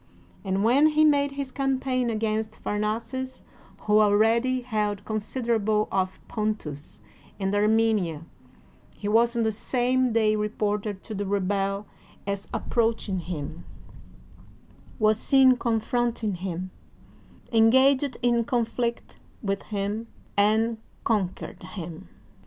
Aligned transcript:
And 0.43 0.63
when 0.63 0.87
he 0.87 1.05
made 1.05 1.33
his 1.33 1.51
campaign 1.51 2.09
against 2.09 2.55
Phamaces, 2.55 3.43
who 3.81 3.99
al 4.01 4.15
ready 4.15 4.61
held 4.61 5.05
considerable 5.05 5.87
of 5.91 6.19
Pontus 6.27 7.03
and 7.39 7.53
Armenia, 7.53 8.25
he 8.95 9.07
was 9.07 9.35
on 9.35 9.43
the 9.43 9.51
same 9.51 10.11
day 10.11 10.35
reported 10.35 11.03
to 11.03 11.13
the 11.13 11.27
rebel 11.27 11.85
as 12.25 12.47
approaching 12.51 13.19
him, 13.19 13.63
was 14.97 15.19
seen 15.19 15.55
confronting 15.55 16.33
him, 16.33 16.71
en 17.53 17.69
gaged 17.69 18.17
in 18.23 18.43
conflict 18.43 19.17
with 19.43 19.61
him, 19.69 20.07
and 20.35 20.79
conquered 21.03 21.61
him. 21.61 22.09